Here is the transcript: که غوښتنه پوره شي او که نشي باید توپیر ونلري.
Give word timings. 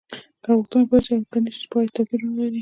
که 0.43 0.49
غوښتنه 0.57 0.85
پوره 0.89 1.03
شي 1.05 1.13
او 1.17 1.25
که 1.31 1.37
نشي 1.43 1.65
باید 1.71 1.89
توپیر 1.95 2.21
ونلري. 2.23 2.59